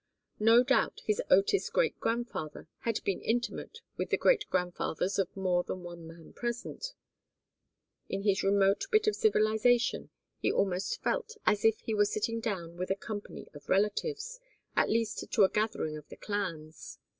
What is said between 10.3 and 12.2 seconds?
he almost felt as if he were